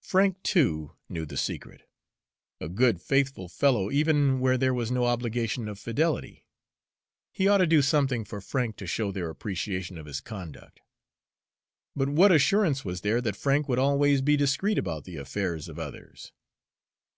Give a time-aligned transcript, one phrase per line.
[0.00, 1.82] Frank, too, knew the secret
[2.58, 6.46] a good, faithful fellow, even where there was no obligation of fidelity;
[7.32, 10.80] he ought to do something for Frank to show their appreciation of his conduct.
[11.94, 15.78] But what assurance was there that Frank would always be discreet about the affairs of
[15.78, 16.32] others?